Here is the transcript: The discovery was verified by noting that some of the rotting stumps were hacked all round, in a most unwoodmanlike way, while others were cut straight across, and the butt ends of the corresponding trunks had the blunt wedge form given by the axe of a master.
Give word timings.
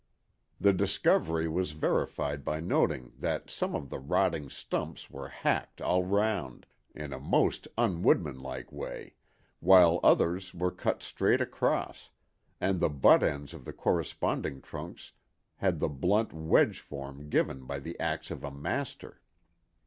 The 0.59 0.73
discovery 0.73 1.47
was 1.47 1.73
verified 1.73 2.43
by 2.43 2.59
noting 2.59 3.13
that 3.19 3.51
some 3.51 3.75
of 3.75 3.91
the 3.91 3.99
rotting 3.99 4.49
stumps 4.49 5.11
were 5.11 5.27
hacked 5.27 5.79
all 5.79 6.03
round, 6.03 6.65
in 6.95 7.13
a 7.13 7.19
most 7.19 7.67
unwoodmanlike 7.77 8.71
way, 8.71 9.13
while 9.59 9.99
others 10.03 10.55
were 10.55 10.71
cut 10.71 11.03
straight 11.03 11.39
across, 11.39 12.09
and 12.59 12.79
the 12.79 12.89
butt 12.89 13.21
ends 13.21 13.53
of 13.53 13.63
the 13.63 13.73
corresponding 13.73 14.59
trunks 14.63 15.11
had 15.57 15.77
the 15.79 15.87
blunt 15.87 16.33
wedge 16.33 16.79
form 16.79 17.29
given 17.29 17.65
by 17.67 17.77
the 17.77 17.99
axe 17.99 18.31
of 18.31 18.43
a 18.43 18.49
master. 18.49 19.21